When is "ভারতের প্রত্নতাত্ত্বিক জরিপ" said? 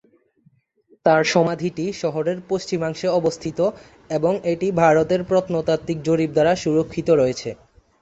4.81-6.29